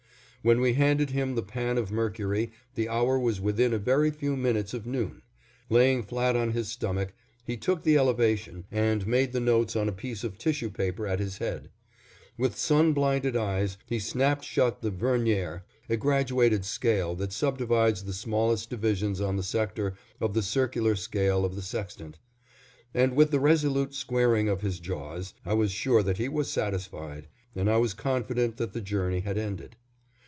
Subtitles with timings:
[0.43, 4.35] When we handed him the pan of mercury the hour was within a very few
[4.35, 5.21] minutes of noon.
[5.69, 7.13] Laying flat on his stomach,
[7.45, 11.19] he took the elevation and made the notes on a piece of tissue paper at
[11.19, 11.69] his head.
[12.39, 18.11] With sun blinded eyes, he snapped shut the vernier (a graduated scale that subdivides the
[18.13, 22.17] smallest divisions on the sector of the circular scale of the sextant)
[22.95, 27.27] and with the resolute squaring of his jaws, I was sure that he was satisfied,
[27.55, 29.75] and I was confident that the journey had ended.